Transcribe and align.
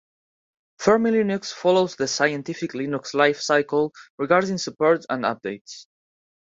Fermi 0.79 1.11
Linux 1.11 1.53
follows 1.53 1.95
the 1.95 2.07
Scientific 2.07 2.71
Linux 2.71 3.13
life 3.13 3.39
cycle 3.39 3.91
regarding 4.17 4.57
support 4.57 5.05
and 5.11 5.25
updates. 5.25 5.85